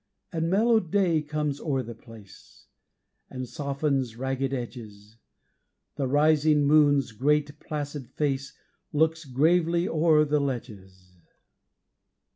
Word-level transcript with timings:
And 0.33 0.49
mellowed 0.49 0.89
day 0.89 1.21
comes 1.21 1.59
o'er 1.61 1.83
the 1.83 1.93
place, 1.93 2.65
And 3.29 3.47
softens 3.47 4.15
ragged 4.15 4.51
edges; 4.51 5.17
The 5.95 6.07
rising 6.07 6.65
moon's 6.65 7.11
great 7.11 7.59
placid 7.59 8.09
face 8.09 8.57
Looks 8.93 9.25
gravely 9.25 9.87
o'er 9.87 10.25
the 10.25 10.39
ledges. 10.39 11.17